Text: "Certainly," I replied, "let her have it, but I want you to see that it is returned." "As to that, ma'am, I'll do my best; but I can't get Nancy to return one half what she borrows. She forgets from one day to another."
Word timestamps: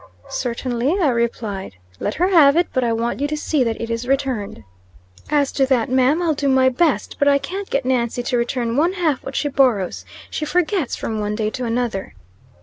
"Certainly," 0.29 0.99
I 0.99 1.09
replied, 1.09 1.75
"let 1.99 2.15
her 2.15 2.29
have 2.29 2.55
it, 2.55 2.69
but 2.73 2.83
I 2.83 2.91
want 2.91 3.19
you 3.21 3.27
to 3.27 3.37
see 3.37 3.63
that 3.63 3.79
it 3.79 3.91
is 3.91 4.07
returned." 4.07 4.63
"As 5.29 5.51
to 5.51 5.65
that, 5.67 5.91
ma'am, 5.91 6.23
I'll 6.23 6.33
do 6.33 6.47
my 6.49 6.69
best; 6.69 7.17
but 7.19 7.27
I 7.27 7.37
can't 7.37 7.69
get 7.69 7.85
Nancy 7.85 8.23
to 8.23 8.35
return 8.37 8.77
one 8.77 8.93
half 8.93 9.23
what 9.23 9.35
she 9.35 9.47
borrows. 9.47 10.03
She 10.31 10.43
forgets 10.43 10.95
from 10.95 11.19
one 11.19 11.35
day 11.35 11.51
to 11.51 11.65
another." 11.65 12.15